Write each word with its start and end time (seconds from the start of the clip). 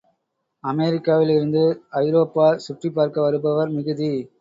அமெரிக்காவில் 0.63 1.29
இருந்து 1.29 1.63
ஐரோப்பா 1.99 2.57
சுற்றிப் 2.59 2.95
பார்க்க 2.95 3.21
வருபவர் 3.21 3.69
மிகுதி. 3.71 4.13